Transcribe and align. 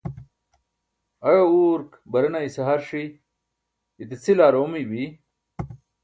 aẏa 1.29 1.43
urk 1.71 1.89
barena 2.11 2.39
ise 2.47 2.61
har 2.67 2.81
ṣi, 2.89 3.03
ite 4.01 4.15
cʰil 4.23 4.39
aar 4.45 4.55
oomiy 4.59 4.85
bi 4.91 5.03